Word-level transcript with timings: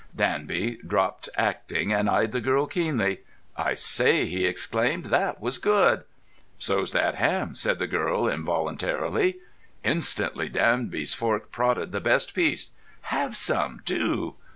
Danby 0.15 0.77
dropped 0.77 1.29
acting, 1.37 1.93
and 1.93 2.09
eyed 2.09 2.31
the 2.31 2.41
girl 2.41 2.65
keenly. 2.65 3.19
"I 3.55 3.75
say," 3.75 4.25
he 4.25 4.47
exclaimed, 4.47 5.05
"that 5.11 5.39
was 5.39 5.59
good!" 5.59 6.05
"So's 6.57 6.91
that 6.93 7.13
ham," 7.13 7.53
said 7.53 7.77
the 7.77 7.85
girl 7.85 8.27
involuntarily. 8.27 9.37
Instantly 9.83 10.49
Danby's 10.49 11.13
fork 11.13 11.51
prodded 11.51 11.91
the 11.91 12.01
best 12.01 12.33
piece. 12.33 12.71
"Have 13.13 13.37
some. 13.37 13.81
Do!" 13.85 14.33